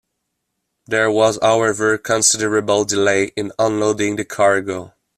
There 0.87 1.11
was, 1.11 1.37
however, 1.43 1.95
considerable 1.99 2.85
delay 2.85 3.25
in 3.35 3.51
unloading 3.59 4.15
the 4.15 4.25
cargo. 4.25 4.95